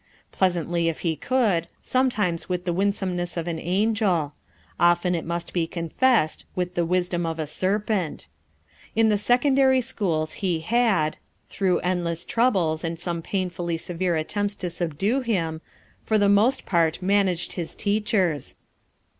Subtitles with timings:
[0.31, 5.23] Pleasantly if he could, sometimes with the win someness of an angel j often it
[5.25, 8.27] must be confessed with the wisdom of a serpent,
[8.95, 11.17] In the secondary schools he had—
[11.51, 15.61] through endless troubles and some painfully severe attempts to subdue him—
[16.07, 18.55] for the most part managed his teachers.